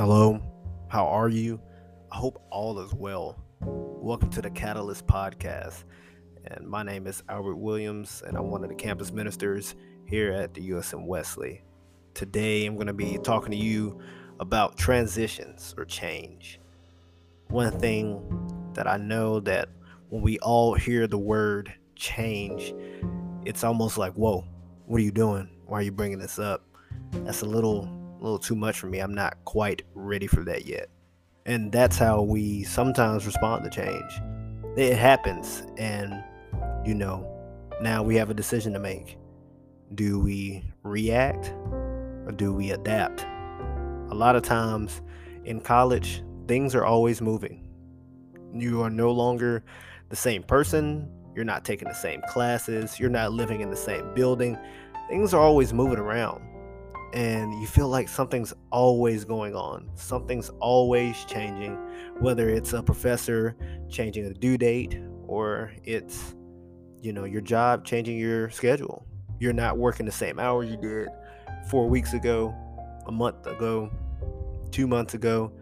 [0.00, 0.40] Hello,
[0.88, 1.60] how are you?
[2.10, 3.38] I hope all is well.
[3.60, 5.84] Welcome to the Catalyst Podcast.
[6.46, 9.74] And my name is Albert Williams, and I'm one of the campus ministers
[10.06, 11.64] here at the USM Wesley.
[12.14, 14.00] Today, I'm going to be talking to you
[14.40, 16.58] about transitions or change.
[17.48, 19.68] One thing that I know that
[20.08, 22.72] when we all hear the word change,
[23.44, 24.46] it's almost like, whoa,
[24.86, 25.50] what are you doing?
[25.66, 26.64] Why are you bringing this up?
[27.12, 28.98] That's a little a little too much for me.
[28.98, 30.88] I'm not quite ready for that yet.
[31.46, 34.20] And that's how we sometimes respond to change.
[34.76, 36.22] It happens, and
[36.84, 37.26] you know,
[37.80, 39.16] now we have a decision to make.
[39.94, 41.52] Do we react
[42.26, 43.22] or do we adapt?
[44.10, 45.00] A lot of times
[45.44, 47.66] in college, things are always moving.
[48.54, 49.64] You are no longer
[50.10, 54.14] the same person, you're not taking the same classes, you're not living in the same
[54.14, 54.58] building.
[55.08, 56.49] Things are always moving around
[57.12, 59.90] and you feel like something's always going on.
[59.94, 61.76] Something's always changing,
[62.20, 63.56] whether it's a professor
[63.88, 66.34] changing a due date or it's
[67.02, 69.06] you know, your job changing your schedule.
[69.38, 71.08] You're not working the same hours you did
[71.68, 72.54] 4 weeks ago,
[73.06, 73.90] a month ago,
[74.70, 75.52] 2 months ago.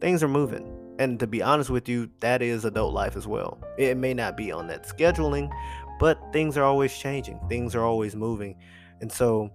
[0.00, 0.76] Things are moving.
[0.98, 3.58] And to be honest with you, that is adult life as well.
[3.78, 5.50] It may not be on that scheduling,
[5.98, 7.40] but things are always changing.
[7.48, 8.56] Things are always moving.
[9.00, 9.50] And so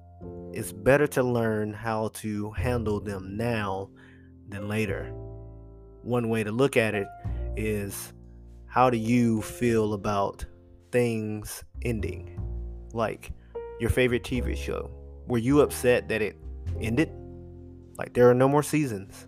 [0.53, 3.89] it's better to learn how to handle them now
[4.49, 5.11] than later.
[6.03, 7.07] One way to look at it
[7.57, 8.13] is
[8.67, 10.45] how do you feel about
[10.91, 12.39] things ending?
[12.93, 13.31] Like
[13.79, 14.89] your favorite TV show.
[15.27, 16.37] Were you upset that it
[16.79, 17.11] ended?
[17.97, 19.27] Like there are no more seasons.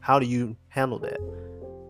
[0.00, 1.18] How do you handle that?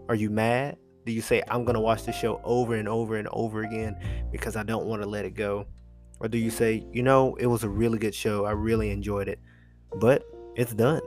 [0.08, 0.76] Are you mad?
[1.04, 3.96] Do you say, I'm going to watch the show over and over and over again
[4.30, 5.66] because I don't want to let it go?
[6.20, 8.44] Or do you say, you know, it was a really good show.
[8.44, 9.38] I really enjoyed it,
[9.96, 10.24] but
[10.56, 11.00] it's done.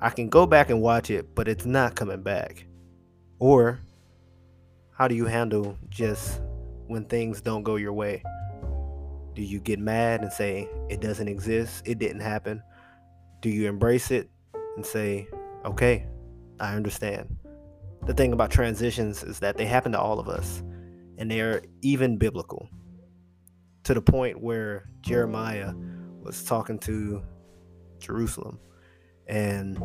[0.00, 2.66] I can go back and watch it, but it's not coming back.
[3.38, 3.80] Or
[4.92, 6.40] how do you handle just
[6.86, 8.22] when things don't go your way?
[9.34, 12.62] Do you get mad and say, it doesn't exist, it didn't happen?
[13.40, 14.28] Do you embrace it
[14.76, 15.28] and say,
[15.64, 16.06] okay,
[16.60, 17.36] I understand?
[18.06, 20.62] The thing about transitions is that they happen to all of us,
[21.18, 22.68] and they are even biblical
[23.84, 25.72] to the point where Jeremiah
[26.20, 27.22] was talking to
[27.98, 28.58] Jerusalem
[29.26, 29.82] and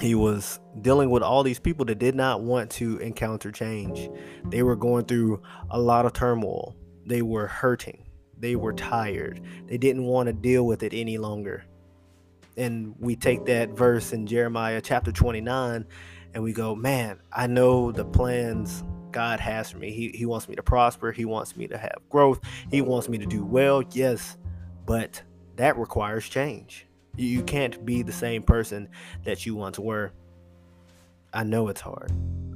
[0.00, 4.10] he was dealing with all these people that did not want to encounter change.
[4.46, 6.76] They were going through a lot of turmoil.
[7.06, 8.06] They were hurting.
[8.38, 9.40] They were tired.
[9.66, 11.64] They didn't want to deal with it any longer.
[12.56, 15.86] And we take that verse in Jeremiah chapter 29
[16.34, 19.92] and we go, man, I know the plans God has for me.
[19.92, 21.12] He, he wants me to prosper.
[21.12, 22.40] He wants me to have growth.
[22.72, 23.80] He wants me to do well.
[23.92, 24.36] Yes,
[24.86, 25.22] but
[25.54, 26.86] that requires change.
[27.16, 28.88] You, you can't be the same person
[29.22, 30.10] that you once were.
[31.32, 32.10] I know it's hard.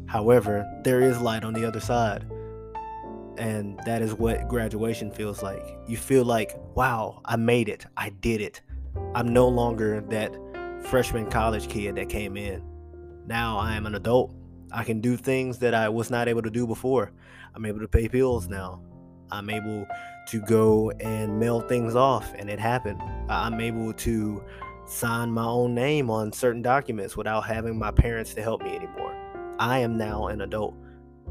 [0.07, 2.27] However, there is light on the other side.
[3.37, 5.63] And that is what graduation feels like.
[5.87, 7.87] You feel like, wow, I made it.
[7.97, 8.63] I did it.
[9.15, 10.35] I'm no longer that
[10.87, 12.65] freshman college kid that came in.
[13.29, 14.35] Now I am an adult.
[14.73, 17.13] I can do things that I was not able to do before.
[17.55, 18.83] I'm able to pay bills now.
[19.31, 19.87] I'm able
[20.29, 23.01] to go and mail things off, and it happened.
[23.29, 24.43] I'm able to
[24.87, 29.15] sign my own name on certain documents without having my parents to help me anymore.
[29.59, 30.75] I am now an adult.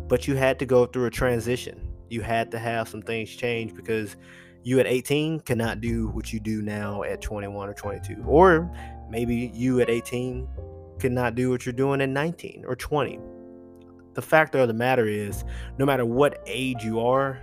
[0.08, 1.88] But you had to go through a transition.
[2.10, 4.16] You had to have some things change because
[4.64, 8.24] you at 18 cannot do what you do now at 21 or 22.
[8.26, 8.72] Or
[9.10, 10.48] maybe you at 18
[11.00, 13.20] cannot do what you're doing at 19 or 20.
[14.14, 15.44] The fact of the matter is,
[15.78, 17.40] no matter what age you are,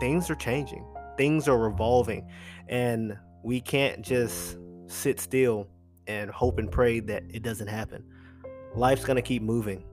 [0.00, 0.84] things are changing,
[1.16, 2.26] things are revolving,
[2.68, 4.56] and we can't just
[4.86, 5.68] sit still
[6.06, 8.04] and hope and pray that it doesn't happen.
[8.74, 9.84] Life's going to keep moving.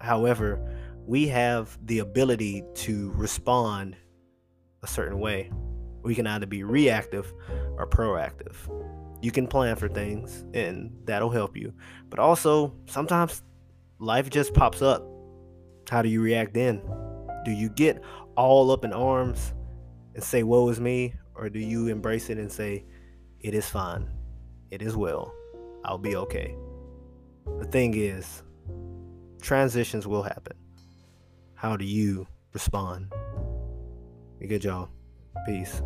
[0.00, 0.58] However,
[1.06, 3.96] we have the ability to respond
[4.82, 5.50] a certain way.
[6.02, 7.32] We can either be reactive
[7.76, 8.56] or proactive.
[9.22, 11.72] You can plan for things and that'll help you.
[12.08, 13.42] But also, sometimes
[13.98, 15.06] life just pops up.
[15.88, 16.82] How do you react then?
[17.44, 18.02] Do you get
[18.36, 19.54] all up in arms
[20.14, 21.14] and say, Woe is me?
[21.34, 22.84] Or do you embrace it and say,
[23.40, 24.08] It is fine.
[24.70, 25.34] It is well.
[25.84, 26.54] I'll be okay.
[27.58, 28.42] The thing is,
[29.40, 30.56] transitions will happen.
[31.54, 33.12] How do you respond?
[34.38, 34.88] Be good, y'all.
[35.46, 35.82] Peace.